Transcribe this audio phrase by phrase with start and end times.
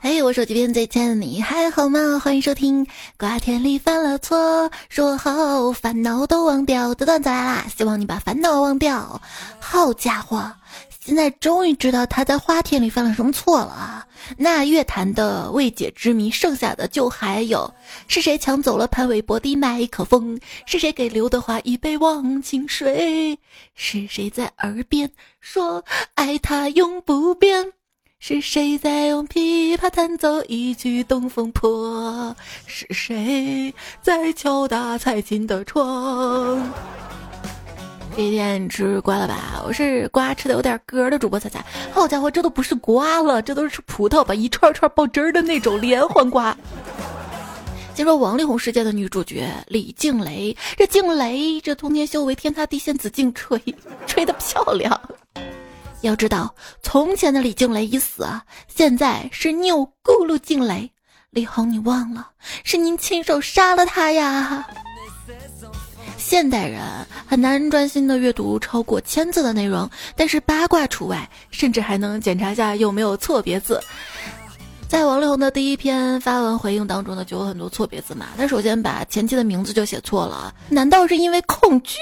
[0.00, 2.20] 嘿，我手机边最亲爱的你还好吗？
[2.22, 2.84] 欢迎收听
[3.18, 7.66] 《瓜田里犯了错》，说好烦恼都忘掉的段子来啦！
[7.76, 9.20] 希望你把烦恼忘掉。
[9.60, 10.52] 好家伙，
[11.08, 14.06] 现在终于知道他在花田里犯了什么错了啊！
[14.36, 17.72] 那乐坛的未解之谜，剩下的就还有：
[18.08, 20.38] 是谁抢走了潘玮柏的麦克风？
[20.66, 23.38] 是谁给刘德华一杯忘情水？
[23.74, 25.82] 是谁在耳边说
[26.12, 27.72] 爱他永不变？
[28.18, 32.36] 是谁在用琵琶弹奏一曲《东风破》？
[32.66, 33.72] 是谁
[34.02, 36.70] 在敲打蔡琴的窗？
[38.18, 39.62] 这一天你吃瓜了吧？
[39.64, 41.64] 我是瓜吃的有点嗝的主播彩彩。
[41.92, 44.34] 好家伙，这都不是瓜了，这都是吃葡萄吧？
[44.34, 46.56] 一串串爆汁儿的那种连环瓜。
[47.94, 53.56] 先说王力宏事件的女主角李静蕾，这静蕾这通天修为，天塌地陷紫禁吹，
[54.08, 55.00] 吹得漂亮。
[56.00, 60.90] 要知道，从前的李静蕾已死啊，现在是钮咕噜静蕾。
[61.30, 62.30] 李红，你忘了，
[62.64, 64.66] 是您亲手杀了他呀！
[66.28, 66.82] 现代人
[67.26, 73.80] 很难专心的阅读超过千字的内容，但是八卦除外，甚至还能检查下有没有错别字。
[74.90, 78.26] 在王力宏的第一篇发文回应当中呢，就有很多错别字嘛。
[78.36, 81.96] 他首先把前妻的名字就写错了，难道是因为恐惧？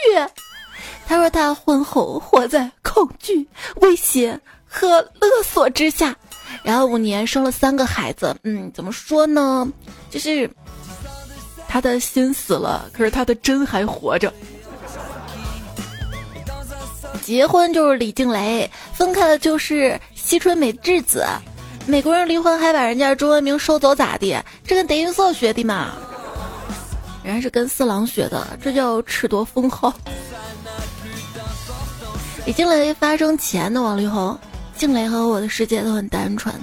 [1.07, 3.47] 他说他婚后活在恐惧、
[3.77, 6.17] 威胁和勒索之下，
[6.65, 8.35] 然后五年生了三个孩子。
[8.43, 9.73] 嗯，怎么说呢？
[10.11, 10.51] 就是
[11.77, 14.33] 他的心死了，可是他的真还活着。
[17.23, 21.27] 结婚就是李静蕾，分开了就是西春美智子。
[21.85, 24.35] 美国人离婚还把人家中文名收走咋地？
[24.67, 25.93] 这跟德云社学的嘛？
[27.23, 29.93] 人家是跟四郎学的，这叫褫夺封号。
[32.47, 34.39] 李静蕾发生前的王力宏，
[34.79, 36.55] 静蕾和我的世界都很单纯。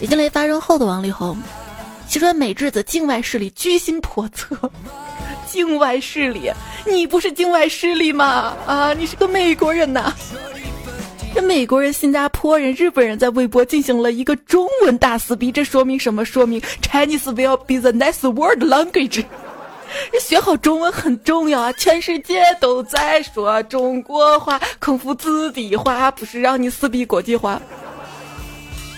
[0.00, 1.36] 李静蕾发生后的王力宏，
[2.08, 4.56] 其实美智子境外势力居心叵测。
[5.46, 6.50] 境外势力，
[6.84, 8.56] 你不是境外势力吗？
[8.66, 10.12] 啊，你是个美国人呐！
[11.34, 16.24] 这美国人、新加坡人、日本人在微博进行了一个中文大撕逼，这说明什么？
[16.24, 19.24] 说明 Chinese will be the next world language。
[20.20, 21.72] 学好中文很重要啊！
[21.72, 27.60] 全世界都在说中国话，孔夫子的话不是让你撕逼国际化。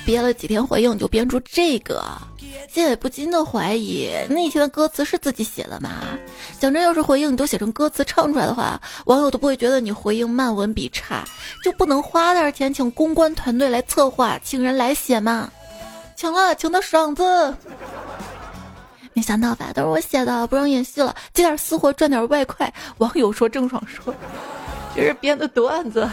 [0.06, 2.02] 憋了几天回应就编出这个，
[2.68, 5.90] 现在不禁的怀疑那天的歌词是自己写的吗？
[6.58, 11.24] 讲真，要是回应你都写成歌词唱出来的话，网友都不会觉得你回应慢文笔差，
[11.64, 15.50] 就不能花点钱请公关团队来策划，请人来写吗？
[16.14, 17.54] 请了，请的爽子。
[19.12, 22.72] 没想到吧，都是我写的，不让演戏了，接点私活赚点外快。
[22.98, 24.14] 网友说郑爽说，
[24.94, 26.08] 这是编的段子。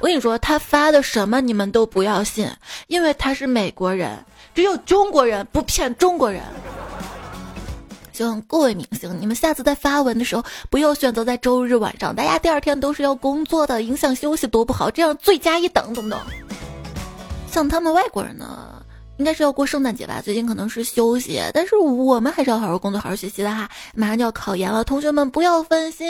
[0.00, 2.50] 我跟你说，他发的什么你们都不要信，
[2.86, 4.16] 因为他是美国人，
[4.54, 6.42] 只有中国人不骗中国人。
[8.12, 16.18] 希望各位明星，你们下次在发文的时候，不要选择在周日晚上，大家第二天都是要工作的，影响休息多不好，这样罪加一等，懂不懂？
[17.50, 18.79] 像他们外国人呢？
[19.20, 23.68] 应该是要过圣诞节吧，最近可能是休息，但是我们还是要好好工作、好好学习的哈。
[23.94, 26.06] 马上就要考研了，同学们不要分心。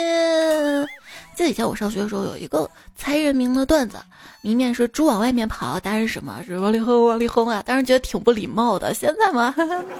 [1.35, 3.97] 记得以前我上学的时候有一个猜人名的段子，
[4.41, 6.41] 谜面是猪往外面跑，答案是什么？
[6.47, 7.61] 是王力宏，王力宏啊！
[7.65, 8.93] 当时觉得挺不礼貌的。
[8.93, 9.53] 现在嘛，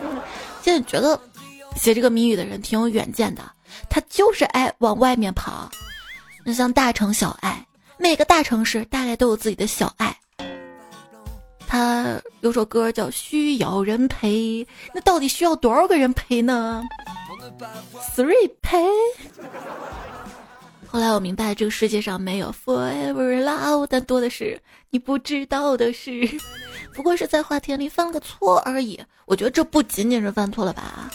[0.64, 1.20] 现在觉得
[1.76, 3.42] 写这个谜语的人挺有远见的，
[3.90, 5.70] 他就是爱往外面跑。
[6.46, 7.68] 那像大城小爱，
[7.98, 10.18] 每个大城市大概都有自己的小爱。
[11.72, 14.30] 他有首歌叫《需要人陪》，
[14.94, 16.84] 那到底需要多少个人陪呢
[18.14, 18.78] ？Three 陪。
[20.86, 26.30] 后来我明白，这个世界上没有 forever love，但多的是你不知道的事。
[26.94, 29.00] 不过是在花田里犯了个错而已。
[29.26, 31.10] 我觉得这不仅仅是犯错了吧？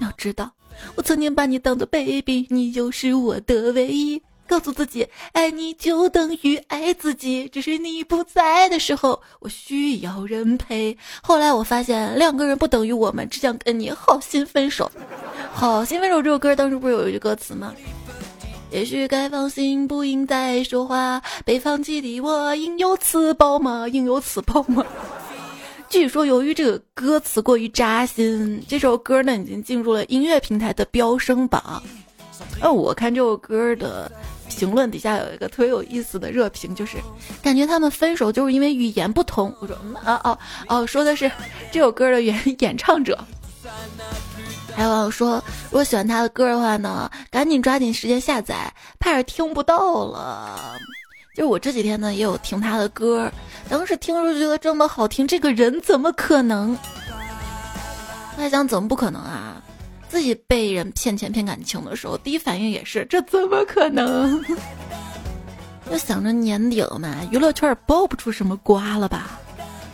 [0.00, 0.48] 要知道，
[0.94, 4.22] 我曾经把你当做 baby，你就是我的唯一。
[4.48, 7.48] 告诉自己，爱你就等于爱自己。
[7.48, 10.96] 只是你不在的时候，我需要人陪。
[11.22, 14.90] 后来我发现，两个人不等于我们，只想跟你好心分手。
[15.52, 17.74] 好心分手这首歌当时不是有一句歌词吗？
[18.70, 21.22] 也许该放心，不应再说话。
[21.44, 23.86] 被放弃的我，应有此报吗？
[23.88, 24.84] 应有此报吗？
[25.88, 31.82] 据说，由于这个歌词过于扎心，这首歌呢已经进入了音乐平台的飙升榜。
[32.60, 34.10] 那我看这首歌的。
[34.48, 36.96] 评论底下有一个特别有意思的热评，就是
[37.42, 39.54] 感觉他们分手就是因为语言不通。
[39.60, 40.38] 我说啊哦
[40.68, 41.30] 哦，说的是
[41.70, 43.18] 这首歌的原演唱者。
[44.74, 50.78] 还有网友说，如果喜欢他的歌的话呢，赶紧抓紧时间下载，怕是听不到了。
[51.34, 53.30] 就是我这几天呢也有听他的歌，
[53.68, 56.76] 当时听着觉得这么好听，这个人怎么可能？
[58.36, 59.62] 我还想怎么不可能啊？
[60.08, 64.44] 自己被人骗钱骗感情的时候，第一反应也是这怎么可能？
[65.90, 69.38] 就想着年底了嘛，娱乐圈爆不出什么瓜了吧？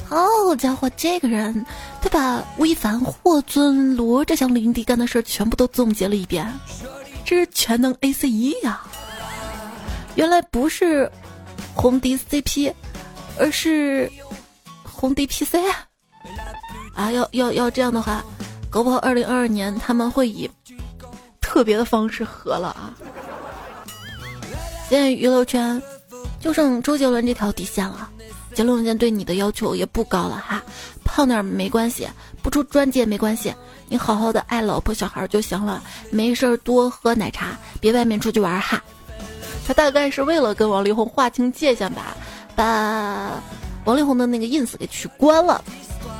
[0.09, 1.64] 好家伙，这个人
[2.03, 6.47] 他把吴亦凡、霍尊、罗志祥、林迪干的事全部都总结了一遍，
[7.25, 8.82] 这是全能 A C E 呀！
[10.15, 11.11] 原来不是
[11.75, 12.73] 红迪 CP，
[13.38, 14.11] 而是
[14.82, 15.56] 红迪 PC
[16.94, 17.11] 啊！
[17.11, 18.23] 要要要这样的话，
[18.73, 20.51] 搞不好二零二二年他们会以
[21.43, 22.95] 特别的方式合了啊！
[24.89, 25.81] 现在娱乐圈
[26.41, 28.09] 就剩周杰伦这条底线了。
[28.55, 30.63] 杰伦现在对你的要求也不高了哈，
[31.05, 32.09] 胖点没关系，
[32.43, 33.55] 不出专辑也没关系，
[33.89, 38.83] 你好好的爱老婆小孩就行了，没事儿多喝奶茶，别外面出去玩哈。
[39.67, 42.17] 他大概是为了跟王力宏划清界限吧，
[42.57, 43.43] 把
[43.85, 45.63] 王力宏的那个 ins 给取关了，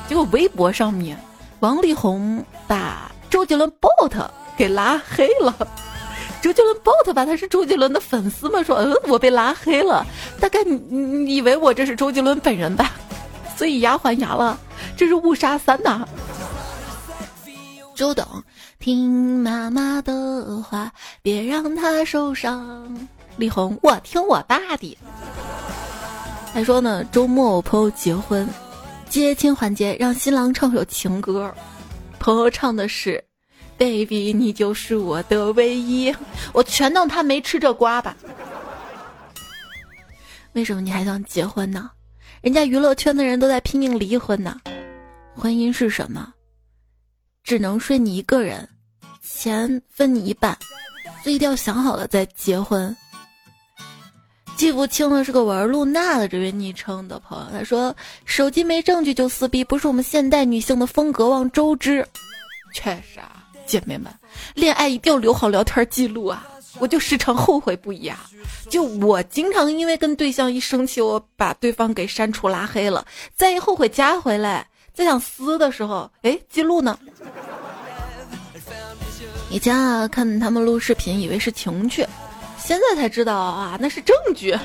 [0.07, 1.19] 结果微博上面
[1.63, 4.13] 王力宏把周杰伦 bot
[4.57, 5.55] 给拉黑了。
[6.41, 8.61] 周杰伦 bot 吧，他是周杰伦的粉丝嘛？
[8.65, 10.05] 说，嗯，我被拉黑了。
[10.41, 12.91] 大概你你以为我这是周杰伦本人吧？
[13.57, 14.59] 所以牙还牙了，
[14.97, 16.05] 这是误杀三呐。
[17.95, 18.27] 周董，
[18.81, 20.91] 听妈妈的话，
[21.23, 23.07] 别让她受伤。
[23.37, 24.99] 力宏，我听我爸的。
[26.53, 28.49] 还说呢，周末我朋友结婚，
[29.13, 31.55] 接亲环节让新郎唱首情歌，
[32.19, 33.23] 朋友唱的是。
[33.77, 36.15] baby，你就是我的唯一，
[36.55, 38.17] 我全当他没吃这瓜吧。
[40.55, 41.91] 为什么你还想结婚呢？
[42.41, 44.59] 人家娱乐圈的人都在拼命离婚呢。
[45.35, 46.33] 婚姻是什么？
[47.45, 48.67] 只能睡你一个人，
[49.23, 50.57] 钱分你一半，
[51.23, 52.97] 所以一定要想好了再结婚。
[54.57, 57.95] 记不清了，是个玩露娜的这位昵称的朋友，他说
[58.25, 62.07] ：“手机没证据就撕逼，不是我们现代女性的风格，望周知。”
[62.75, 63.39] 确实啊。
[63.65, 64.13] 姐妹们，
[64.55, 66.47] 恋爱一定要留好聊天记录啊！
[66.79, 68.29] 我就时常后悔不已啊！
[68.69, 76.99] 就我经常因为跟对象一生气，我把对方给删除拉黑了，再一后悔加回来，再想撕的时候，哎，记录呢？
[79.49, 82.05] 以前啊，看他们录视频以为是情趣，
[82.65, 84.57] 现在才知道啊，那是证据。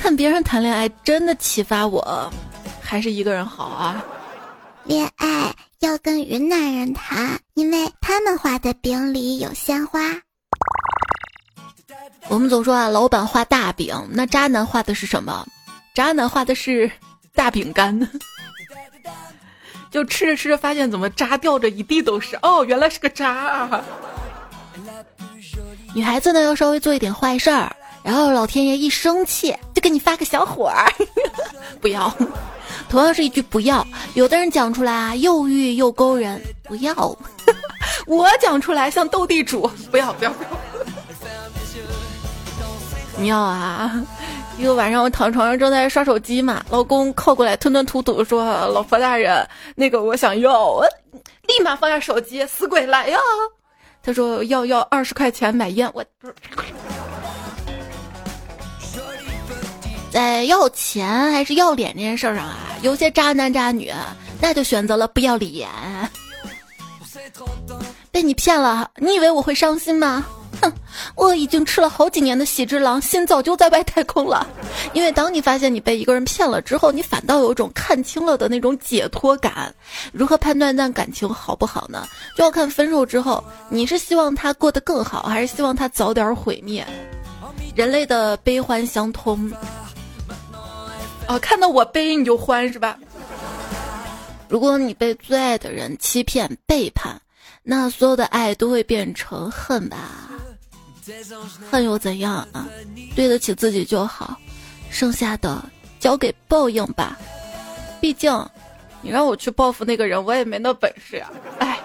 [0.00, 2.32] 看别人谈恋爱真的启发我，
[2.80, 4.04] 还是一个人好啊！
[4.84, 5.54] 恋爱。
[5.80, 10.00] 要跟云南人谈，因为他们画的饼里有鲜花。
[12.26, 15.46] 我们总说啊，老板画大饼，那渣男画的是什么？
[15.94, 16.90] 渣男画的是
[17.32, 17.96] 大饼干。
[19.88, 22.36] 就吃着吃着，发现怎么渣掉着一地都是。
[22.42, 23.80] 哦，原来是个渣。
[25.94, 27.70] 女孩子呢，要稍微做一点坏事儿，
[28.02, 30.90] 然后老天爷一生气，就给你发个小火儿。
[31.80, 32.12] 不要。
[32.88, 36.94] 同样是一句不要，有的人讲出来啊，又欲又勾人，不要；
[38.06, 40.50] 我讲出来像斗地主，不要不要不要。
[43.16, 44.00] 你要啊！
[44.56, 50.80] 一个晚上我躺床上正在刷手机嘛，老公靠过来吞吞吐吐说：“老婆大人，那个我想要。”
[51.48, 53.18] 立马放下手机，死鬼来呀！
[54.08, 56.34] 他说要要二十块钱买烟，我不是。
[60.10, 63.92] 在要钱还是要脸这件事上啊，有些渣男渣女
[64.40, 65.68] 那就选择了不要脸。
[68.10, 70.24] 被你骗了，你以为我会伤心吗？
[70.60, 70.72] 哼，
[71.14, 74.46] 我已经吃了好几年的喜之郎，心早就在外太空了。
[74.92, 79.74] 因为当你发现你被一个人骗了之后，你反倒有种看清了的那种解脱感。
[80.12, 82.06] 如何判断一段感情好不好呢？
[82.36, 86.86] 就要看分手之后，你是希望他过得更好，还是希望他早点毁灭？
[87.74, 89.50] 人类的悲欢相通。
[91.28, 92.98] 哦，看到我悲你就欢是吧？
[94.48, 97.20] 如果你被最爱的人欺骗背叛，
[97.62, 99.98] 那所有的爱都会变成恨吧？
[101.70, 102.66] 恨又怎样啊？
[103.14, 104.38] 对得起自己就好，
[104.90, 105.64] 剩下的
[105.98, 107.16] 交给报应吧。
[108.00, 108.48] 毕竟，
[109.02, 111.30] 你让我去报复那个人，我也没那本事啊。
[111.58, 111.78] 哎，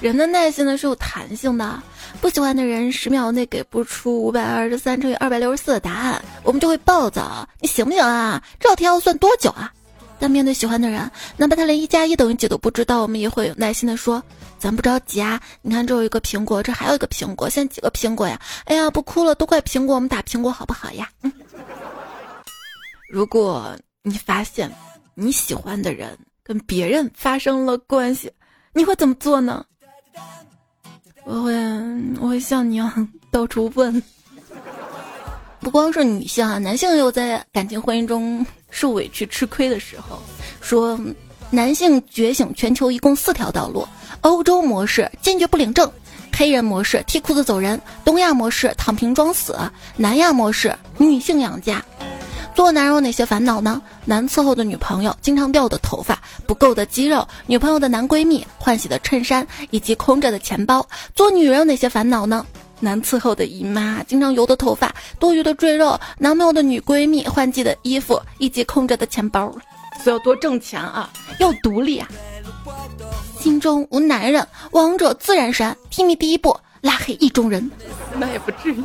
[0.00, 1.82] 人的耐心呢是有弹性的。
[2.20, 7.46] 不喜欢的人十秒内给不出五百二十三乘以二百六十四的答案，我们就会暴躁。
[7.60, 8.42] 你行不行啊？
[8.58, 9.72] 这道题要算多久啊？
[10.18, 14.22] 但面对喜欢的人，哪怕他连一加一等于几都不知道，我们也会有耐心的说
[14.58, 18.40] ：“咱不着急啊，你看这有一个苹果，这还有一个苹果，现在几个苹果呀？
[18.64, 21.08] 哎呀，不哭了，都怪苹果，我们打苹果好不好呀？”。
[23.10, 24.70] 如果你发现
[25.14, 28.32] 你喜欢的人跟别人发生了关系，
[28.72, 29.64] 你会怎么做呢？
[31.24, 31.54] 我会，
[32.20, 34.02] 我会像你一样到处问。
[35.60, 38.44] 不光是女性啊，男性也有在感情婚姻中
[38.74, 40.20] 受委屈吃亏的时候。
[40.60, 40.98] 说，
[41.50, 43.86] 男性觉醒全球一共四条道路：
[44.22, 45.88] 欧洲模式坚决不领证，
[46.32, 49.56] 黑人模式踢裤子走人，东亚模式躺平装死，
[49.96, 51.84] 南亚模式女性养家。
[52.54, 53.82] 做男人有哪些烦恼呢？
[54.04, 60.86] 男伺候的女朋友经常掉的头发，不够的肌肉，女朋友的男闺蜜换洗的衬衫，以及空着的钱包。
[61.14, 62.46] 做女人有哪些烦恼呢？
[62.80, 69.50] 男伺候的姨妈经常油的头发，多余的赘肉，男朋友的女闺蜜换季的衣服，以及空着的钱包。
[70.02, 72.08] 所以要多挣钱啊，要独立啊。
[73.38, 75.76] 心中无男人，王者自然删。
[75.88, 77.70] 踢米第一步，拉黑意中人。
[78.16, 78.82] 那也不至于。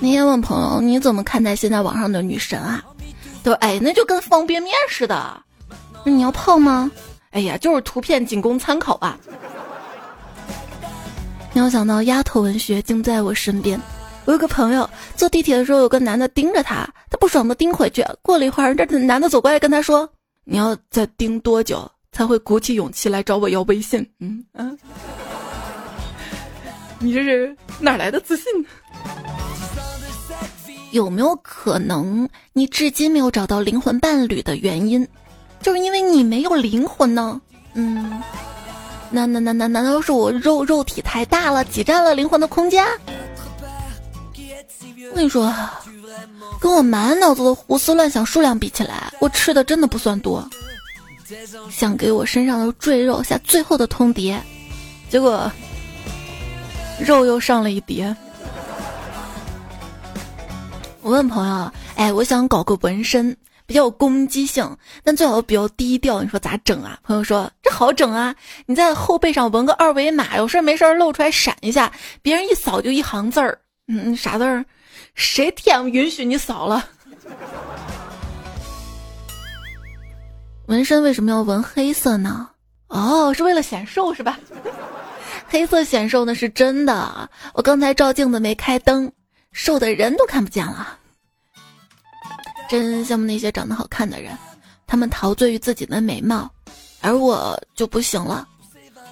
[0.00, 2.84] 那天问朋友你怎么看待现在网上的女神啊？
[3.42, 5.42] 都哎，那就跟方便面似的。
[6.04, 6.90] 那你要泡吗？
[7.30, 9.18] 哎呀，就是图片仅供参考啊。
[11.58, 13.80] 没有想到丫头文学竟在我身边。
[14.26, 18.06] 我有个朋友坐地铁的时候，有个男的盯着他，他不爽的盯回去。
[18.22, 20.08] 过了一会儿，这男的走过来跟他说
[20.46, 24.78] ：“你要再盯多久才会鼓起勇气来找我要微信？”嗯嗯，
[27.00, 28.44] 你这是哪来的自信？
[30.92, 35.04] 有没有可能你至今没有找到灵魂伴侣的原因，
[35.60, 37.40] 就是因为你没有灵魂呢？
[37.74, 38.22] 嗯，
[39.10, 42.84] 那那那难难道是我肉肉体太大了，挤占了灵魂的空间？
[45.10, 45.52] 我跟你说，
[46.60, 50.48] 跟我满脑子的胡思乱想数量比起来，我吃的真的不算多。
[51.70, 54.38] 想给我身上的赘肉下最后的通牒，
[55.10, 55.50] 结果
[56.98, 58.14] 肉又上了一叠。
[61.00, 63.34] 我问朋友：“哎，我想搞个纹身，
[63.68, 64.66] 比较有攻击性，
[65.04, 66.22] 但最好比较低调。
[66.22, 68.34] 你说咋整啊？”朋友说：“这好整啊，
[68.64, 73.60] 你在后背上纹个二维码，有事没事露出来闪一下，别人一扫就一行字儿。
[73.88, 74.64] 嗯，啥字儿？
[75.14, 76.82] 谁天允许你扫了？
[80.66, 82.48] 纹身为什么要纹黑色呢？
[82.88, 84.40] 哦，是为了显瘦是吧？
[85.46, 87.28] 黑色显瘦那是真的。
[87.52, 89.12] 我刚才照镜子没开灯。”
[89.50, 90.98] 瘦的人都看不见了，
[92.68, 94.36] 真羡慕那些长得好看的人，
[94.86, 96.50] 他们陶醉于自己的美貌，
[97.00, 98.46] 而我就不行了。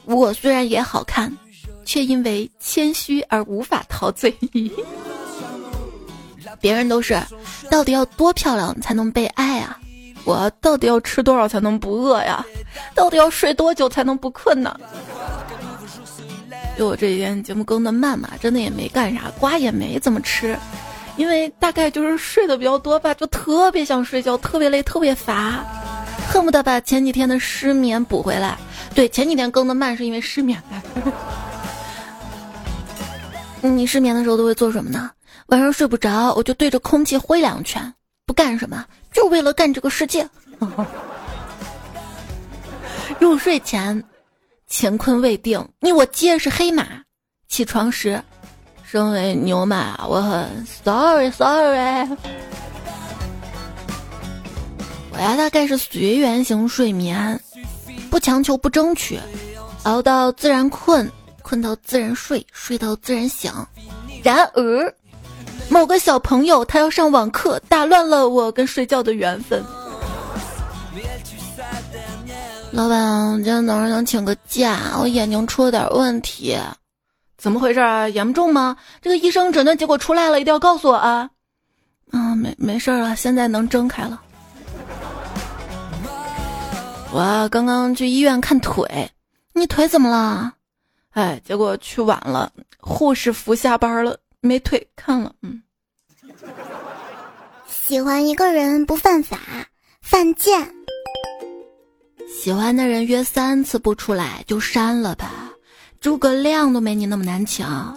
[0.05, 1.33] 我虽然也好看，
[1.85, 4.37] 却因为谦虚而无法陶醉。
[6.61, 7.21] 别人都是，
[7.71, 9.79] 到底要多漂亮才能被爱啊？
[10.25, 12.45] 我到底要吃多少才能不饿呀？
[12.95, 14.79] 到底要睡多久才能不困呢？
[16.79, 20.59] 就我这几天节目更的慢嘛，真的也没干啥，瓜也没怎么吃，
[21.17, 25.65] 因为大概就是睡的比较多吧，就特别想睡觉，特别累，特别乏，
[26.29, 28.57] 恨不得把前几天的失眠补回来。
[28.95, 30.63] 对，前几天更的慢是因为失眠。
[33.61, 35.11] 你失眠的时候都会做什么呢？
[35.47, 37.93] 晚上睡不着，我就对着空气挥两拳，
[38.27, 40.29] 不干什么，就为了干这个世界。
[43.19, 44.05] 入睡前。
[44.69, 46.85] 乾坤未定，你我皆是黑马。
[47.47, 48.21] 起床时，
[48.89, 52.09] 身为牛马，我很 sorry sorry。
[55.13, 57.39] 我呀，大概是随缘型睡眠，
[58.09, 59.19] 不强求，不争取，
[59.83, 61.11] 熬到自然困，
[61.43, 63.53] 困到自然睡，睡到自然醒。
[64.23, 64.95] 然而，
[65.69, 69.61] 某个小朋友他要上网课，打乱了我跟睡觉的缘分。
[72.71, 76.57] 老板，我今天早上想请个假，我眼睛出了点问题，
[77.47, 78.09] 怎么回事啊？
[78.09, 78.77] 严重吗？
[79.01, 81.31] 这个医生诊断结果出来了，一定要告诉我啊！
[82.11, 84.21] 啊，没没事了，现在能睁开了。
[87.13, 89.09] 我刚刚去医院看腿，
[89.53, 90.55] 你腿怎么了？
[91.13, 92.51] 哎，结果去晚了，
[92.81, 95.33] 护士服下班了，没腿看了。
[95.43, 95.63] 嗯，
[97.69, 99.39] 喜欢一个人不犯法，
[100.03, 100.69] 犯贱。
[102.29, 105.53] 喜欢的人约三次不出来就删了吧，
[106.07, 107.93] 诸葛亮都没你那么难抢。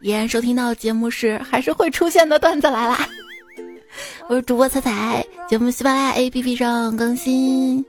[0.00, 3.08] 依然收听到节目是还是会出现的段子来啦，
[4.28, 7.84] 我是主播彩彩，节目喜马拉雅 APP 上更新，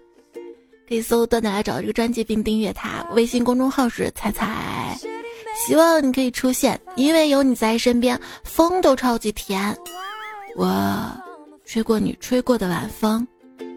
[0.88, 3.04] 可以搜段子来找这个专辑并订阅它。
[3.14, 4.96] 微信公众号是彩彩，
[5.66, 9.76] 希望你可以出现，因为有你在身边，风都超级甜。
[10.56, 10.72] 我
[11.66, 13.28] 吹过你吹过的晚风。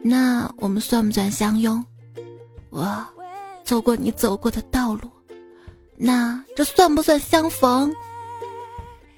[0.03, 1.83] 那我们算不算相拥？
[2.69, 3.03] 我
[3.65, 5.11] 走过你走过的道路，
[5.97, 7.95] 那这算不算相逢？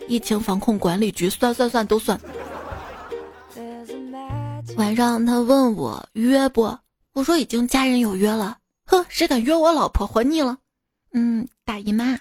[0.08, 2.20] 疫情防控管理局算算算都算。
[4.76, 6.76] 晚上他问我约不？
[7.12, 8.58] 我说已经家人有约了。
[8.86, 10.56] 呵，谁敢约我老婆活腻了？
[11.12, 12.18] 嗯，大姨妈。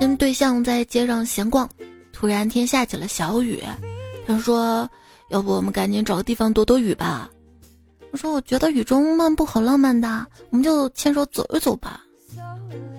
[0.00, 1.68] 跟对象在街上闲逛，
[2.12, 3.62] 突然天下起了小雨。
[4.26, 4.88] 他说
[5.30, 7.28] ：“要不我们赶紧找个地方躲躲雨吧？”
[8.14, 12.00] 我说：“我觉得雨中漫步好浪漫的，我们就牵手走一走吧。”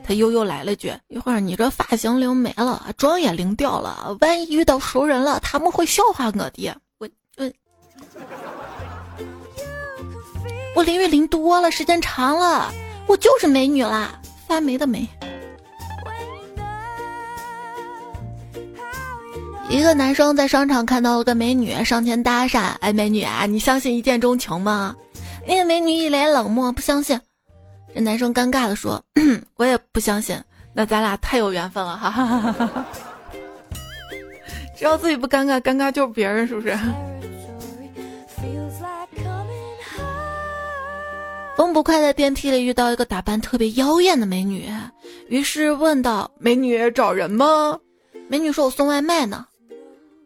[0.03, 7.07] 他悠悠来了句：“一会儿你这发型灵没了，妆也灵掉了，万一遇到熟人了，他们会笑话我的。”我
[7.37, 7.49] 我
[10.75, 12.69] 我淋雨淋多了，时间长了，
[13.07, 15.07] 我就是美女啦，发霉的霉。
[19.69, 24.93] 一个男生在商场看到了个美女，上前搭讪：“哎，美女啊，你相信一见钟情吗？”
[25.47, 27.19] 那个美女一脸冷漠，不相信。
[27.93, 29.01] 这男生尴尬的说
[29.55, 30.37] ：“我也不相信。”
[30.73, 32.85] 那咱俩太有缘分了，哈哈哈哈哈！
[34.75, 36.77] 只要自己不尴尬，尴尬就是别人，是不是？
[41.55, 44.69] 风不快在电梯里遇到一个打扮特别妖艳的美女，
[45.29, 47.79] 于是问道：“美女找人吗？”
[48.27, 49.45] 美女说：“我送外卖呢。”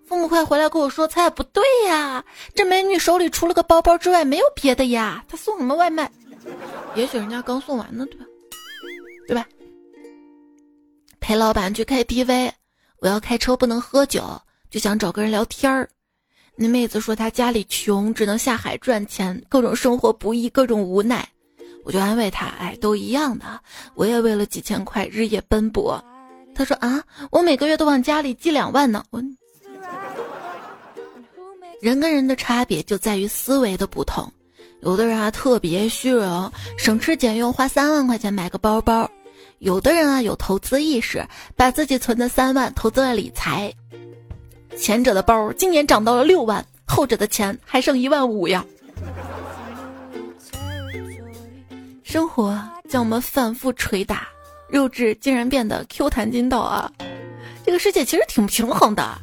[0.10, 2.26] 父母快回来跟我说：“菜不对呀，
[2.56, 6.12] 这美女手里除了个包包之外没有别的呀，她送什么外卖？
[6.96, 8.26] 也许人家刚送完呢，对吧？
[9.28, 9.46] 对吧？”
[11.22, 12.52] 陪老板去 KTV，
[12.98, 14.24] 我要开车不能喝酒，
[14.72, 15.88] 就想找个人聊天儿。
[16.56, 21.30] 那妹子说她家里穷，只能下海赚钱，各种生活不易，各种无奈。
[21.86, 23.62] 我就安慰她：“哎，都一样的，
[23.94, 26.04] 我也为了几千块日夜奔波。”
[26.56, 29.22] 她说：“啊，我每个月都往家里寄两万呢。”我。
[31.82, 34.30] 人跟人的差别就在于思维的不同，
[34.82, 39.10] 有的人啊特别虚荣，省吃俭用花三万块钱买个包包；
[39.60, 43.74] 有的人啊有投资意识，把自己存的三万投资了理财。
[44.78, 48.66] 前者的包今年涨到了六万，后者的钱还剩一万五呀。
[52.04, 54.28] 生活将我们反复捶打，
[54.68, 56.92] 肉质竟然变得 Q 弹筋道啊！
[57.66, 59.18] 这个世界其实挺平衡的。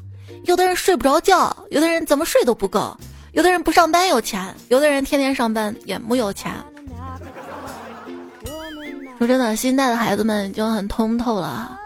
[0.47, 2.97] 有的人睡不着觉，有的人怎么睡都不够，
[3.33, 6.53] 有的人不上班有钱，有的人天天上班也木有钱。
[9.19, 11.79] 说真的，新带的孩子们已经很通透了。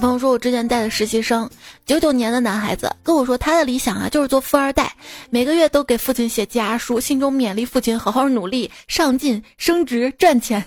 [0.00, 1.48] 朋友说，我之前带的实习生，
[1.84, 4.94] 九九年的男孩子，跟我说他的理想啊就是做富二代，
[5.30, 10.62] 每个月都给父亲写家书，信中勉励父亲好好努力、上进、升职、赚钱。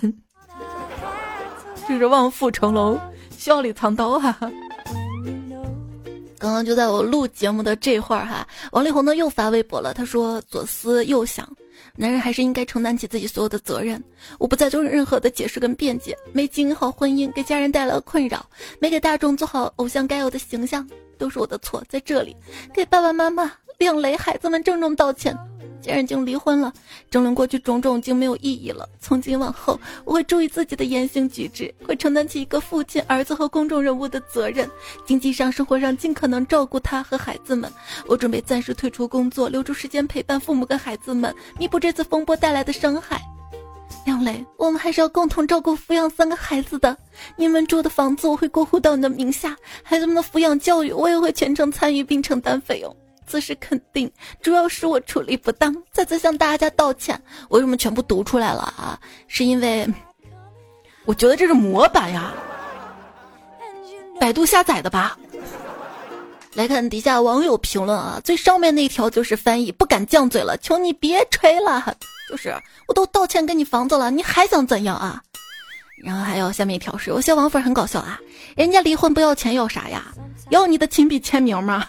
[1.88, 3.00] 这是望父成龙，
[3.38, 4.36] 笑里藏刀啊！
[6.40, 9.92] 刚刚就在我录节目的这会儿哈，王力宏呢又发微博了。
[9.92, 11.46] 他说：“左思右想，
[11.96, 14.02] 男人还是应该承担起自己所有的责任。
[14.38, 16.16] 我不再做任何的解释跟辩解。
[16.32, 18.38] 没经营好婚姻，给家人带来了困扰；
[18.78, 21.84] 没给大众做好偶像该有的形象，都是我的错。
[21.90, 22.34] 在这里，
[22.72, 25.36] 给爸爸妈妈、亮雷孩子们郑重道歉。”
[25.80, 26.72] 既然已经离婚了，
[27.10, 28.88] 争论过去种种已经没有意义了。
[29.00, 34.68] 从今往后，我会注意自己的言行举止，会承担起一个父亲、儿子和公众人物的责任。
[35.06, 37.72] 经济上、生活上尽可能照顾他和孩子们。
[38.06, 43.20] 我准备暂时退出工作，留出时间陪伴父母跟孩子们，弥补这次风波带来的伤害。
[44.06, 46.96] 杨磊，我们还是要共同照顾抚养三个孩子的。
[47.36, 52.96] 你们住的房子我会过户到你的名下，孩子们的抚养教育我也会全程参与并承担费用。
[53.30, 54.10] 这是肯定，
[54.42, 57.22] 主要是我处理不当，再次向大家道歉。
[57.48, 58.98] 我为什么全部读出来了啊？
[59.28, 59.88] 是因为
[61.04, 62.32] 我觉得这是模板呀，
[64.18, 65.16] 百度下载的吧。
[66.54, 71.96] 来看底下网友评论啊，最上面那条就是翻译，不敢犟嘴了，求你别吹了。
[72.28, 72.52] 就是
[72.88, 75.22] 我都道歉给你房子了，你还想怎样啊？
[76.02, 78.18] 然后还有下面一条是，有些网粉很搞笑啊，
[78.56, 80.06] 人家离婚不要钱要啥呀？
[80.50, 81.86] 要你的亲笔签名吗？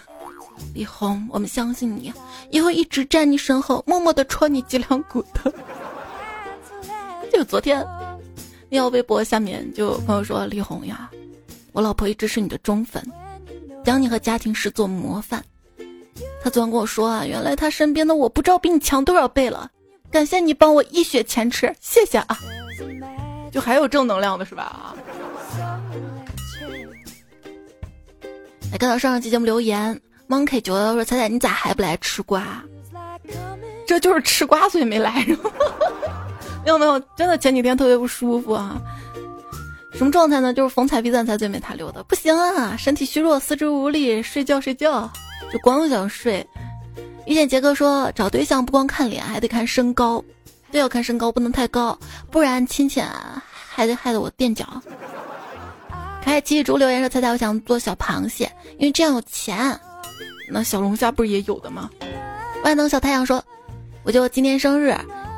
[0.74, 2.13] 李红，我们相信你，
[2.50, 5.54] 也会一直站你身后，默默的戳你脊梁骨的。
[7.32, 7.86] 就昨天，
[8.69, 11.10] 那条微博下面就有朋友说：“李红呀，
[11.71, 13.02] 我老婆一直是你的忠粉，
[13.84, 15.43] 将你和家庭视作模范。
[16.43, 19.69] 他昨天跟我说啊，原来他身边的我不知道比你强多少倍了。
[20.12, 22.38] 感谢你帮我一雪前耻，谢谢啊！
[23.52, 24.63] 就还有正能量的是吧？
[24.63, 24.95] 啊！
[28.71, 30.00] 来看到上上期节目留言。”
[30.32, 32.63] Monkey 九幺说：“彩彩，你咋还不来吃瓜？
[33.86, 35.26] 这就是吃瓜，所以没来。
[36.63, 38.82] 没有没有，真的前几天特别不舒服啊。
[39.94, 40.54] 什么状态呢？
[40.54, 45.12] 就是逢彩必赞才最美他溜的，不行啊，身体虚弱，四肢无力，睡觉睡觉，
[45.52, 46.48] 就光想睡。
[47.26, 50.24] 遇见杰哥说，找对象不光看脸，还得看身高，
[50.72, 52.00] 都要看身高，不能太高，
[52.32, 53.04] 不然亲戚
[53.70, 54.65] 还得害得我垫脚。
[56.24, 59.78] 开七竹留言说：彩彩，我想做小螃蟹，因为这样有钱。”
[60.52, 61.90] 那小龙虾不是也有的吗？
[62.64, 63.44] 万能小太阳说
[64.04, 64.96] ：“我就今天生日，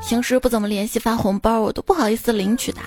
[0.07, 2.81] 平时不怎么联系发红包，我都不好意思领取的。”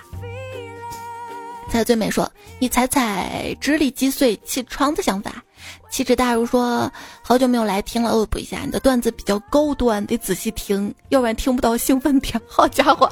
[1.71, 5.43] 彩最美说：“你踩踩直立击碎气窗的想法。”
[5.91, 13.11] 气质大如说：“好久没有来听了，恶补一下你的段子比较高端，得仔细听，要不然听不到兴奋点。”好家伙，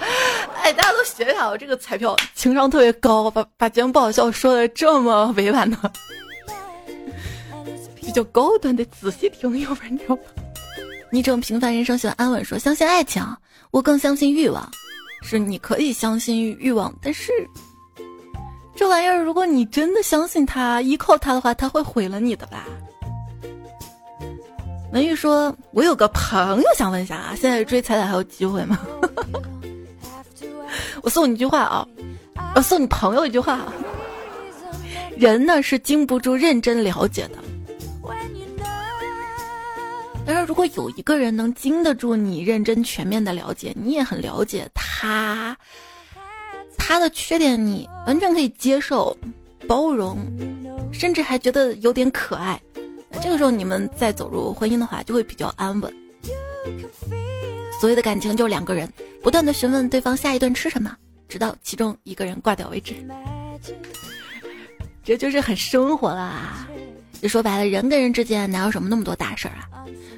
[0.63, 5.79] 哎，大家都学一下我这个彩票情商特别高，把把节目不好笑说的这么委婉呢。
[8.15, 10.17] 比较高端的仔细听，要不然你知道
[11.11, 13.21] 你这种平凡人生喜欢安稳，说相信爱情，
[13.73, 14.71] 我更相信欲望。
[15.25, 17.33] 是你可以相信欲望，但是。
[18.77, 22.65] 这玩意儿，如果你真的相信他，依靠他的话，他会毁了你的吧？
[24.93, 28.79] 文玉说：“我有个朋友想问一下啊，现在追彩彩还有机会吗？”
[31.03, 31.85] 我送你一句话啊，
[32.55, 33.73] 我送你朋友一句话：
[35.17, 37.39] 人呢是经不住认真了解的。
[40.27, 45.57] 但是如果有一个人能经得住你认真全面的了解，你也很了解他。
[46.77, 49.17] 他的缺点你完全可以接受、
[49.69, 50.19] 包容，
[50.93, 52.61] 甚至还觉得有点可爱。
[53.23, 55.95] 这个时候你们再走入婚姻的话，就会比较安稳。
[57.81, 58.91] 所谓的感情就两个人
[59.23, 60.97] 不断的询问对方下一顿吃什么，
[61.29, 62.95] 直到其中一个人挂掉为止。
[65.05, 66.67] 这就是很生活啦。
[67.29, 69.69] 说白了，人跟人之间哪有什么那么多大事儿啊？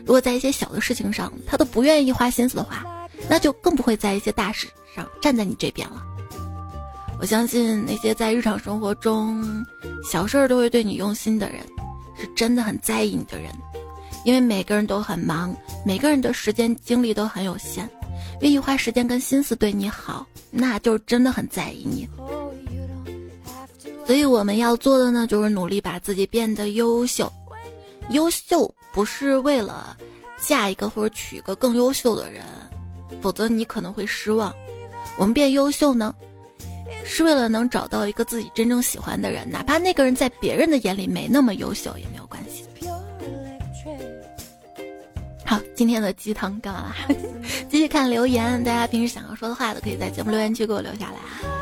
[0.01, 2.85] 如果在一些小的事情上他都不愿意花心思的话，
[3.29, 6.03] 那就更不会在一些大事上站在你这边了。
[7.19, 9.65] 我相信那些在日常生活中
[10.05, 11.61] 小事儿都会对你用心的人，
[12.19, 13.51] 是真的很在意你的人。
[14.25, 17.89] 因为每个人都很忙，每个人的时间精力都很有限，
[18.41, 22.09] 愿意花时间跟心思对你好，那就真的很在意你。
[24.07, 27.31] 所以我们要做的呢，就是努力把自己变得优秀。
[28.11, 29.97] 优秀不是为了
[30.41, 32.45] 嫁一个或者娶一个更优秀的人，
[33.21, 34.55] 否则你可能会失望。
[35.17, 36.15] 我们变优秀呢？
[37.05, 42.65] 是为了能找到一个自己真正喜欢的人，哪怕那个人在别人的眼里没那么优秀也没有关系。
[45.45, 46.95] 好，今天的鸡汤干完了，
[47.71, 51.56] 继续看留言，大家平时想要说的话都可以在节目留言区给我留下来啊。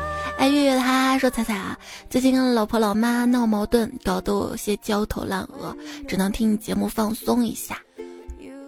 [0.45, 1.75] 哎，月月他说：“彩彩啊，
[2.07, 5.75] 最近跟老婆老妈闹矛盾，搞得我有些焦头烂额，
[6.07, 7.81] 只能听你节目放松一下。”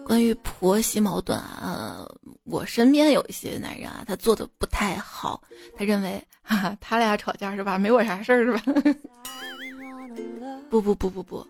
[0.04, 2.04] 关于婆媳矛盾啊，
[2.46, 5.40] 我身边有一些男人啊，他做的不太好。
[5.76, 7.78] 他认为，哈哈，他俩吵架是吧？
[7.78, 8.62] 没我啥事儿是吧？
[10.68, 11.46] 不不不不不，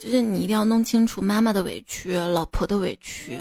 [0.00, 3.40] 就是你一定要弄清楚妈妈的委屈、老婆的委屈，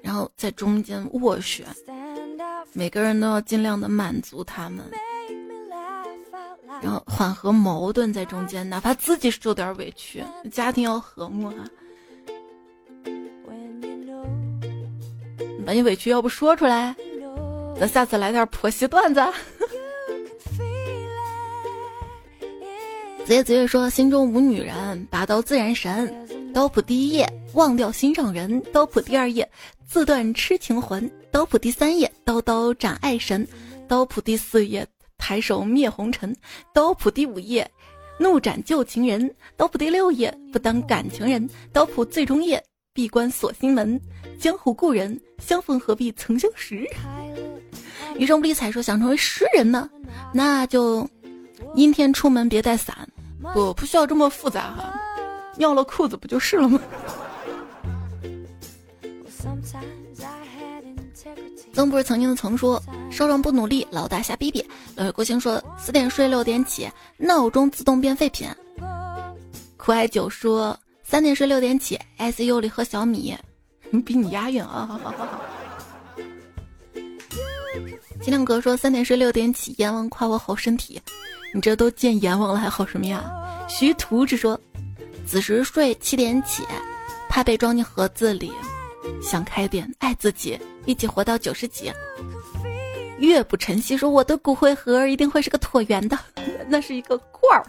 [0.00, 1.66] 然后在中间斡旋。
[2.74, 4.84] 每个人都要尽量的满足他们，
[6.80, 11.56] 然后缓和矛盾在中间，哪怕自己受点委屈，家庭要和睦哈。
[15.66, 16.94] 把你委屈要不说出来，
[17.78, 19.20] 咱下次来点婆媳段子。
[23.26, 26.52] 子夜子夜说：“心中无女人，拔刀自然神。
[26.54, 29.46] 刀谱第一页，忘掉心上人；刀谱第二页，
[29.86, 33.44] 自断痴情魂；刀谱第三页，刀刀斩爱神；
[33.86, 34.86] 刀谱第四页，
[35.18, 36.32] 抬手灭红尘；
[36.72, 37.70] 刀谱第五页，
[38.18, 42.62] 怒斩旧情人；刀谱第六页，不当感情人；刀谱最终页。”
[42.94, 44.00] 闭关锁心门，
[44.40, 46.84] 江湖故人相逢何必曾相识。
[48.16, 49.88] 余生不理睬说想成为诗人呢，
[50.34, 51.08] 那就
[51.76, 53.08] 阴天出门别带伞。
[53.54, 55.00] 不不需要这么复杂哈，
[55.56, 56.80] 尿了裤子不就是了吗？
[61.78, 64.66] 曾不是曾经的曾说，少壮不努力，老大瞎逼逼。
[64.96, 68.48] 老魏国兴说四点睡六点起，闹钟自动变废品。
[69.76, 70.76] 酷爱九说。
[71.04, 73.34] 三点睡六点起，ICU 里喝小米，
[74.04, 74.86] 比你押韵啊！
[74.88, 75.40] 好好好好。
[78.20, 81.00] 金亮哥说三点睡六点起，阎王夸我好身体，
[81.54, 83.24] 你这都见阎王了还好什么呀？
[83.68, 84.60] 徐图只说
[85.24, 86.64] 子时睡七点起，
[87.28, 88.52] 怕被装进盒子里，
[89.22, 91.92] 想开点爱自己，一起活到九十几。
[93.18, 96.16] 月不晨曦说我的骨灰盒一定会是个椭圆的，
[96.68, 97.66] 那是一个罐儿，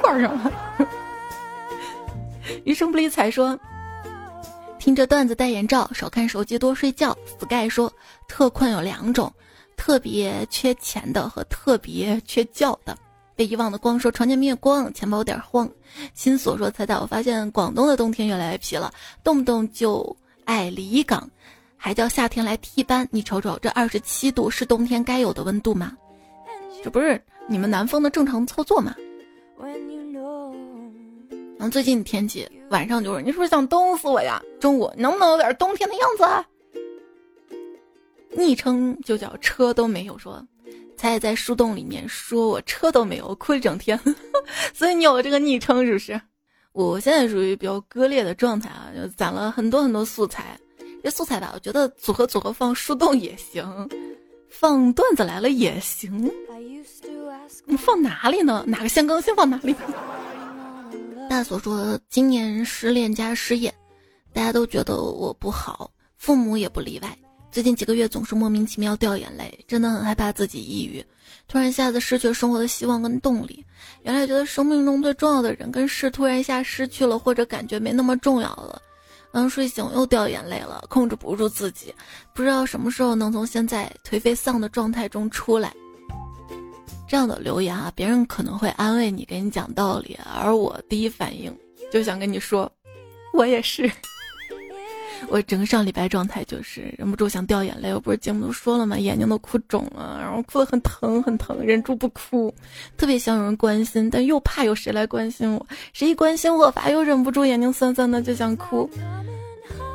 [0.00, 0.52] 罐儿上了。
[2.64, 3.58] 余生不理睬说
[4.78, 7.16] ：“听着段子戴眼罩，少看手机多睡觉。
[7.40, 7.90] ”Sky 说
[8.28, 9.32] ：“特困有两种，
[9.76, 12.96] 特别缺钱的和特别缺觉的。”
[13.34, 15.66] 被遗忘的光说：“床前明月光，钱包有点慌。”
[16.12, 18.92] 心锁说：“猜猜，我发现广东的冬天越来越皮了，
[19.24, 21.28] 动不动就爱离港，
[21.76, 23.06] 还叫夏天来替班。
[23.10, 25.96] 你瞅瞅，这二十七度是冬天该有的温度吗？
[26.82, 28.94] 这不是你们南方的正常操作吗？”
[31.58, 34.42] 然后最近天气，晚上就是，你是不是想冻死我呀？
[34.58, 36.24] 中午能不能有点冬天的样子？
[38.36, 40.44] 昵称就叫车都没有说，
[40.96, 43.96] 他也在树洞里面说我车都没有，哭一整天，
[44.74, 46.20] 所以你有这个昵称是不是？
[46.72, 50.58] 我现在属于比较割裂的状态啊，就攒了很多很多素材。
[51.02, 53.88] 这素材吧，我觉得组合组合放树洞也行，
[54.48, 56.30] 放段子来了也行。
[57.66, 58.64] 你放哪里呢？
[58.66, 59.74] 哪个先更新放哪里？
[61.28, 63.74] 大所说今年失恋加失业，
[64.32, 67.18] 大家都觉得我不好，父母也不例外。
[67.52, 71.04] 最近几个月总是莫名其妙掉眼泪，真的很害怕自己抑郁。
[71.46, 73.62] 突然一下子失去了生活的希望跟动力。
[74.04, 78.80] 原来觉得生命中最重要的人跟事突然一下失去了，或者感觉没那么重要了。
[79.34, 81.94] 刚睡醒又掉眼泪了，控制不住自己，
[82.34, 85.74] 不知道什么时候能从现在颓废丧的状态中出来。
[87.06, 91.54] 这样的留言啊，别人可能会安慰你，给你讲道理，而我第一反应
[91.92, 92.70] 就想跟你说，
[93.34, 93.90] 我也是。
[95.28, 98.98] 我整个上礼拜状态就是忍不住想掉眼泪，我不是节目都说了吗？
[98.98, 102.52] 眼睛都哭肿了，然后哭得很疼很疼，忍住不哭，
[102.96, 108.88] 特别想有人关心，但又怕有谁来关心我，谁一关心我，反又忍不住眼睛酸酸的就想哭。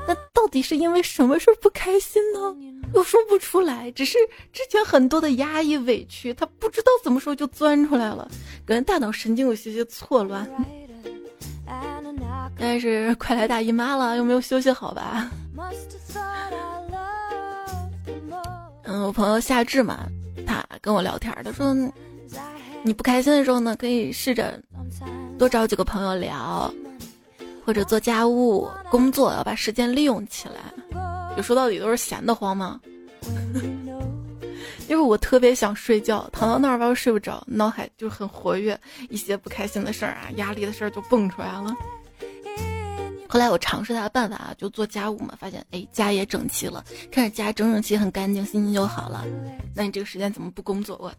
[0.08, 2.56] 那到底是因为什么事不开心呢？
[2.94, 4.18] 又说不出来，只是
[4.54, 8.30] 之前很多的压抑委屈，他不知道怎么说就钻出来了，
[8.66, 10.50] 感觉大脑神经有些些错乱。
[12.60, 15.30] 但是 快来大姨妈了，又没有休息好吧？
[18.84, 20.08] 嗯，我朋友夏至嘛，
[20.46, 21.76] 他跟我聊天，他说
[22.84, 24.60] 你不开心的时候呢，可以试着
[25.38, 26.74] 多找几个朋友聊，
[27.66, 30.56] 或者做家务、工作，要把时间利用起来。
[31.36, 32.80] 就说到底都是闲得慌吗？
[34.88, 41.76] 因为我特别想睡觉，躺到那儿吧又睡不着，脑海就很活跃，一些不开心的事儿啊、压力的事儿就蹦出来了。
[43.30, 49.26] 后来我尝试他的办法啊，就做家务嘛，发现哎家也整齐了，看着家整整齐很干净，心情就好了。
[49.76, 50.98] 那你这个时间怎么不工作？
[51.02, 51.12] 我，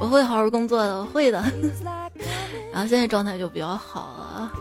[0.00, 1.40] 我会好好工作的，我会的。
[2.72, 4.52] 然后现在状态就比较好了。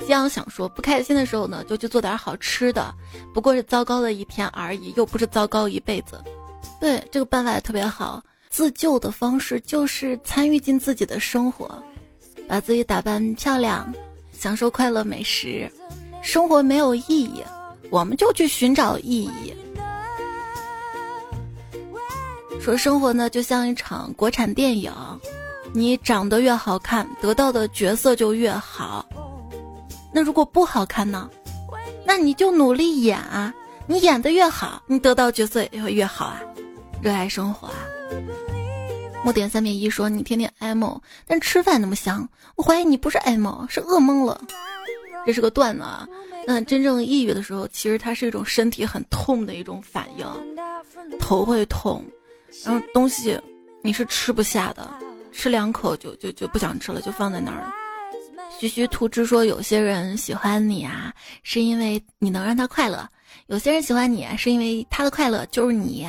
[0.00, 2.94] 夕阳想说，不开心的时候呢，就去做点好吃的，
[3.34, 6.22] 不过是糟糕的一天而已，又不是糟糕一辈子。
[6.80, 8.22] 对，这个办法也特别好。
[8.48, 11.82] 自救的方式就是参与进自己的生活。
[12.48, 13.92] 把自己打扮漂亮，
[14.32, 15.70] 享受快乐美食，
[16.22, 17.44] 生活没有意义，
[17.90, 19.54] 我们就去寻找意义。
[22.60, 24.92] 说生活呢，就像一场国产电影，
[25.72, 29.06] 你长得越好看，得到的角色就越好。
[30.12, 31.30] 那如果不好看呢？
[32.04, 33.54] 那你就努力演啊，
[33.86, 36.40] 你演的越好，你得到角色也会越好啊。
[37.02, 37.74] 热爱生活啊。
[39.28, 44.40] 我点三点一说你天天 emo，但吃饭那么香，我怀疑你不是 emo，是噩梦了。
[45.26, 46.08] 这是个段子啊。
[46.46, 50.26] 那真正抑郁的时候，其实它是一种身体很痛的一种反应，
[51.20, 52.02] 头会痛，
[52.64, 53.38] 然后东西
[53.82, 54.90] 你是吃不下的，
[55.30, 57.70] 吃两口就就就不想吃了，就放在那儿。
[58.58, 61.12] 徐徐图之说有些人喜欢你啊，
[61.42, 63.06] 是因为你能让他快乐；
[63.48, 66.08] 有些人喜欢你，是因为他的快乐就是你。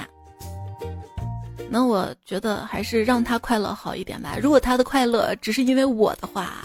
[1.68, 4.38] 那我觉得还是让他快乐好一点吧。
[4.42, 6.64] 如果他的快乐只是因为我的话，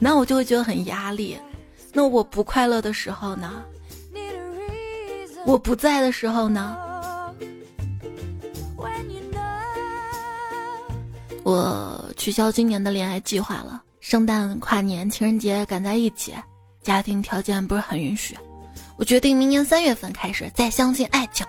[0.00, 1.38] 那我就会觉得很压力。
[1.92, 3.62] 那我不快乐的时候呢？
[5.46, 6.76] 我不在的时候呢？
[11.42, 13.82] 我取消今年的恋爱计划了。
[14.00, 16.34] 圣诞、跨年、情人节赶在一起，
[16.82, 18.36] 家庭条件不是很允许。
[18.96, 21.46] 我决定明年三月份开始再相信爱情。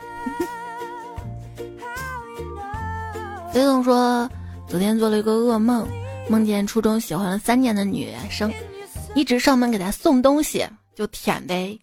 [3.51, 4.29] 飞总说，
[4.67, 5.87] 昨天做了一个噩梦，
[6.29, 8.53] 梦见初中喜欢了三年的女生，
[9.15, 10.63] 一直上门给她送东西，
[10.95, 11.77] 就舔呗。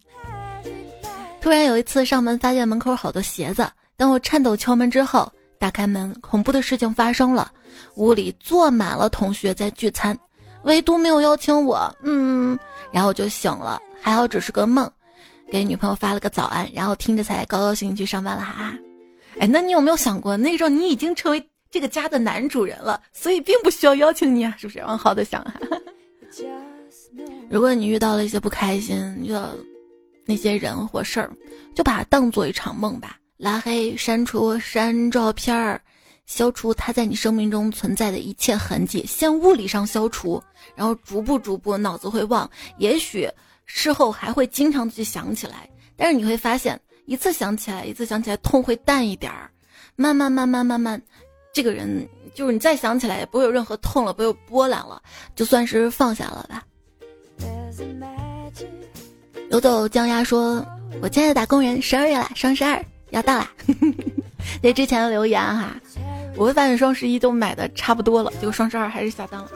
[1.41, 7.51] 突然有一次上门，发现门口好多鞋子，当我颤抖敲门之后，打开门，恐怖的事情发生了，
[7.95, 10.17] 屋里坐满了同学在聚餐，
[10.63, 11.93] 唯独没有邀请我。
[12.01, 12.57] 嗯，
[12.93, 14.89] 然后就醒了，还好只是个梦，
[15.51, 18.73] 给女朋友发了个早安，然后听着才高高兴兴去上班了，哈哈。
[19.39, 21.45] 哎，那你有没有想过，那时候你已经成为。
[21.69, 24.79] 这个家的男主人了，所以并不需要邀请你啊，是不是？
[24.79, 25.53] 往好的想啊。
[27.49, 29.49] 如果你遇到了一些不开心，遇到
[30.25, 31.31] 那些人或事儿，
[31.73, 35.81] 就把它当做一场梦吧，拉黑、删除、删照片儿，
[36.25, 40.41] 消除他在你生命中存在的一切痕迹，先物理上消除，
[40.75, 43.29] 然后逐步逐步，脑子会忘，也许
[43.65, 49.49] 事后还会经常去想起来，但是你会发现，一次想起来，一次想起来，痛会淡一点儿，
[49.95, 51.01] 慢慢慢慢慢慢。
[51.57, 55.01] 这个人就是你再想起来也不会有任何痛了，不会有波澜了，
[55.35, 56.63] 就算是放下了吧。
[59.49, 60.63] 游走江鸭说
[61.01, 63.49] ：“我亲爱的打工人，十二月了，双十二，要到啦！
[64.61, 65.75] 那之前的留言哈，
[66.35, 69.49] 我会发现双十一都买的差不多了，结果双十二还是下单了。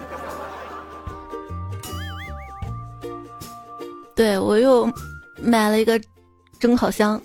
[4.15, 4.91] 对我又
[5.39, 6.01] 买了一个
[6.59, 7.21] 蒸烤箱，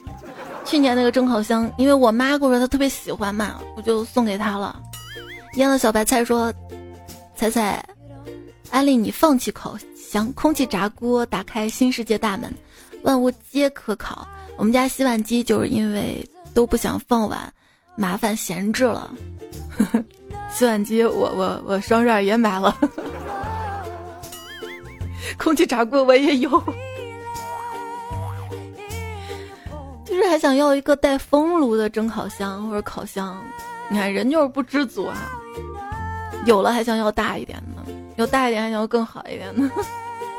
[0.66, 4.78] 去年那个蒸烤箱，因为我妈跟我说她特别喜欢嘛，我就送给她了。
[5.54, 6.52] 腌了小白菜说
[7.34, 7.82] ：“彩彩，
[8.70, 12.52] 安利你放弃烤箱，空气炸锅打开新世界大门，
[13.04, 14.26] 万物皆可烤。
[14.56, 17.52] 我们家洗碗机就是因为都不想放碗，
[17.94, 19.10] 麻烦闲置了。
[20.52, 22.76] 洗碗机我我我双十二也买了，
[25.38, 26.50] 空气炸锅我也有，
[30.16, 33.38] 就是还想要一个带风炉的蒸烤箱或者烤箱。
[33.90, 35.30] 你看人就是不知足啊。”
[36.46, 39.68] 有了还想要大一点的，有大一点还想要更好一点的。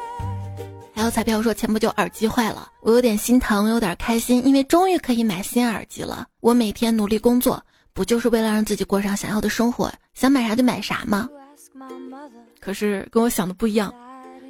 [0.96, 6.26] 还有彩票说前不久耳机坏了，我有点心疼，有点开心，因为终于可以买新耳机了。
[6.40, 7.62] 我每天努力工作，
[7.94, 9.92] 不就是为了让自己过上想要的生活？
[10.16, 11.30] 想买啥就买啥吗？
[12.60, 13.94] 可是跟我想的不一样。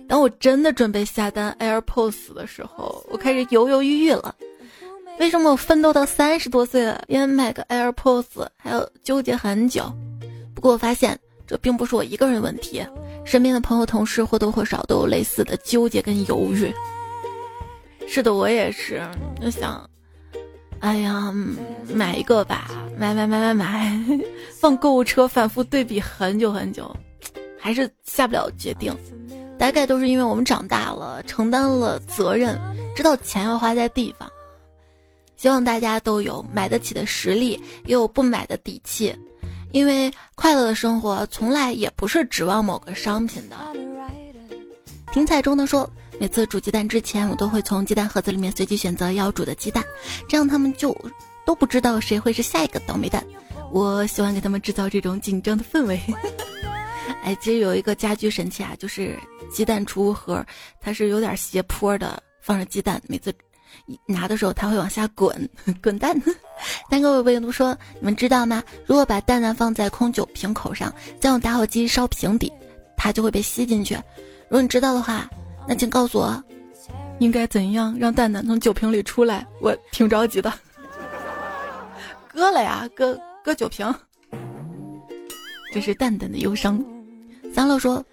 [0.07, 4.33] 当我真的准备下单 AirPods 的时候，我开始犹犹豫豫了。
[5.19, 9.91] 为什么我奋斗到三十多岁了，连买个 AirPods 还要纠结很久？
[10.53, 11.19] 不过我发现。
[11.49, 12.85] 这并不是我一个人问题，
[13.23, 16.69] 身边的朋友、同事或多或少都有类似的纠结跟犹豫。
[18.05, 19.01] 是的，我也是，
[19.41, 19.89] 就想，
[20.81, 21.33] 哎呀，
[21.93, 23.97] 买一个吧，买买买买买，
[24.59, 26.93] 放购物车反复对比很久很久，
[27.57, 28.93] 还是下不了决定。
[29.57, 32.59] 大概都是因为我们长大了，承担了责任，
[32.93, 34.29] 知道钱要花在地方。
[35.37, 37.51] 希望大家都有买得起的实力，
[37.85, 39.15] 也有不买的底气。
[39.71, 43.55] 因为快乐的生活从来也不是指望某个商品的。
[45.13, 49.83] 听彩中的说，每次煮鸡蛋之前，我都会从鸡蛋盒子里面随机选择要煮的鸡蛋，
[50.27, 50.95] 这样他们就
[51.45, 53.23] 都不知道谁会是下一个倒霉蛋。
[53.71, 56.01] 我喜欢给他们制造这种紧张的氛围。
[57.23, 59.19] 哎，其实有一个家居神器啊，就是
[59.51, 60.45] 鸡蛋储物盒，
[60.79, 63.33] 它是有点斜坡的，放着鸡蛋，每次。
[64.05, 65.49] 拿的时候它会往下滚，
[65.81, 66.19] 滚蛋。
[66.89, 68.63] 但各位微读说，你们知道吗？
[68.85, 72.51] 如果把蛋蛋放在空酒瓶口上，再用打火机烧瓶底，
[72.95, 73.95] 它就会被吸进去。
[74.49, 75.29] 如果你知道的话，
[75.67, 76.43] 那请告诉我，
[77.19, 79.45] 应该怎样让蛋蛋从酒瓶里出来？
[79.61, 80.51] 我挺着急的。
[82.33, 83.93] 割了呀，割割酒瓶。
[85.73, 86.83] 这是蛋蛋的忧伤。
[87.53, 88.03] 三乐说，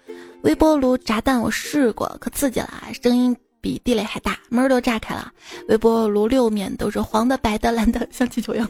[0.43, 2.69] 微波炉炸蛋我试过，可刺激了，
[3.01, 3.35] 声音。
[3.65, 5.33] 比地雷还大，门都炸开了。
[5.69, 8.69] 微波炉六面都是黄的、白的、蓝的，像气球一样。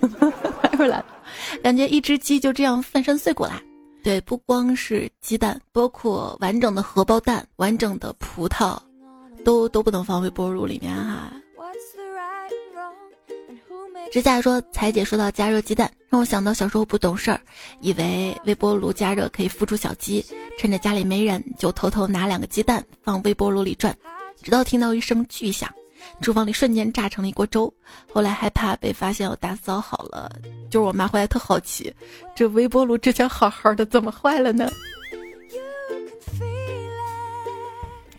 [0.79, 1.05] 又来了，
[1.62, 3.62] 感觉一只鸡就这样粉身碎骨啦。
[4.05, 8.79] 对，不光是鸡蛋，包括完整的荷包蛋、完整的葡萄，
[9.43, 11.34] 都都不能放微波炉里面哈。
[14.13, 17.41] 指甲说：“彩姐说到加热鸡蛋，让我想到小时候不懂事儿，
[17.81, 20.25] 以为微波炉加热可以孵出小鸡，
[20.58, 23.93] 趁着家里没人，就偷偷拿两个鸡蛋放微波炉里转。”
[24.45, 25.67] 直到听到一声巨响，
[26.21, 27.73] 厨房里瞬间炸成了一锅粥。
[28.13, 30.31] 后来害怕被发现，我打扫好了。
[30.69, 31.91] 就是我妈回来特好奇，
[32.36, 34.71] 这微波炉之前好好的，怎么坏了呢？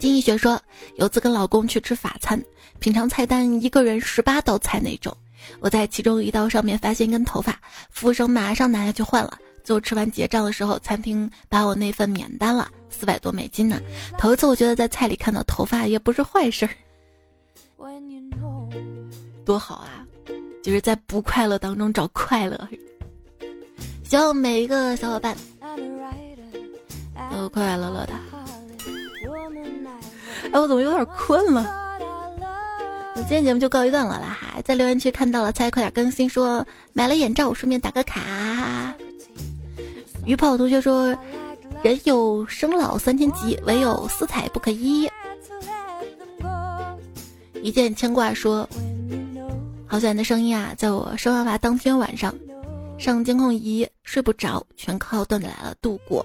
[0.01, 0.61] 金逸雪说，
[0.97, 2.43] 有次跟老公去吃法餐，
[2.81, 5.17] 品尝菜单，一个人十八道菜那种。
[5.61, 7.57] 我在其中一道上面发现一根头发，
[7.89, 9.39] 服务生马上拿下去换了。
[9.63, 12.69] 最后吃完结账的时候，餐厅把我那份免单了。
[12.89, 13.81] 四百多美金呢，
[14.17, 16.71] 头一次我觉得在菜里看到头发也不是坏事儿，
[19.45, 20.07] 多好啊！
[20.63, 22.69] 就是在不快乐当中找快乐。
[24.05, 25.37] 希望每一个小伙伴
[27.31, 28.13] 都快快乐乐的。
[30.53, 31.99] 哎，我怎么有点困了？
[33.15, 38.95] 我今天节目就告一段落了哈，在留言区看到了，猜快点更新说买了眼罩，顺便打个卡。
[40.25, 41.17] 鱼泡同学说。
[41.83, 45.09] 人有生老三千疾，唯有四彩不可依。
[47.63, 48.69] 一见牵挂说
[49.87, 50.75] ：“好喜欢的声音啊！
[50.77, 52.35] 在我生完娃当天晚上，
[52.99, 56.25] 上监控仪睡不着，全靠段子来了度过。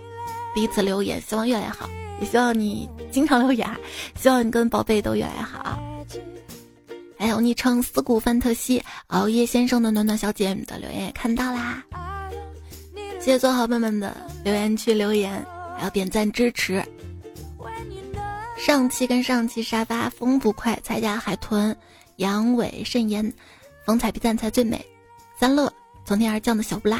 [0.53, 3.69] 第一次留言，希望越来越好，也希望你经常留言，
[4.15, 5.79] 希望你跟宝贝都越来越好。
[7.17, 11.83] 还有昵称思古范特西熬夜先生的暖暖小姐你的留言也看到啦。”
[13.21, 15.45] 谢谢做好妹妹的留言区留言，
[15.77, 16.83] 还有点赞支持。
[18.57, 21.75] 上期跟上期沙发风不快，才家海豚，
[22.15, 23.31] 阳痿肾炎，
[23.85, 24.83] 风采比赞才最美。
[25.39, 25.71] 三乐
[26.03, 26.99] 从天而降的小不拉，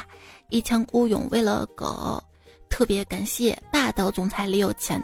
[0.49, 2.24] 一腔孤勇为了狗，
[2.69, 5.03] 特别感谢霸道总裁李有钱。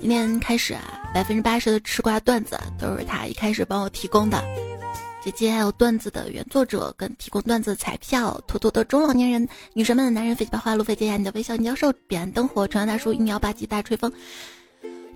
[0.00, 4.42] 今天开始啊，百分之八十的吃瓜段子都是他一开始帮我提供的。
[5.22, 14.10] 姐姐还有段子的原作者跟提供段子彩票，图图的中老年人、女神们的男人、飞机白花、路飞姐呀，你的微笑、你教授、彼岸灯火、传大叔、一秒八级大吹风。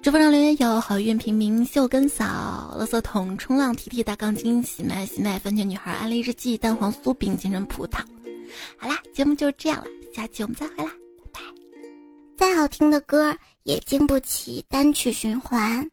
[0.03, 8.01] 直播上留言有好运平民、秀根嫂、垃圾桶、冲浪、提提大钢筋、喜麦喜麦、番茄女孩、安利日记、蛋黄酥饼、金针葡萄。
[8.77, 10.91] 好啦，节目就是这样了，下期我们再回来，拜
[11.33, 11.41] 拜。
[12.37, 15.91] 再好听的歌也经不起单曲循环。